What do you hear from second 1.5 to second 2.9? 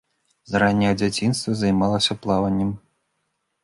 займалася плаваннем.